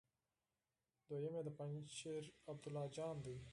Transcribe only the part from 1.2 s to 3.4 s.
يې د پنجشېر عبدالله جان دی.